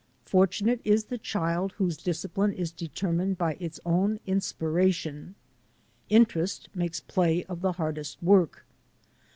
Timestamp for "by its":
3.37-3.79